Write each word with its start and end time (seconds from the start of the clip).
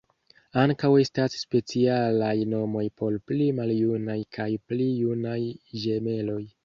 Ankaŭ 0.59 0.89
estas 1.01 1.35
specialaj 1.41 2.33
nomoj 2.53 2.83
por 3.01 3.17
pli 3.33 3.51
maljunaj 3.61 4.19
kaj 4.39 4.49
pli 4.73 4.89
junaj 5.05 5.39
ĝemeloj. 5.85 6.41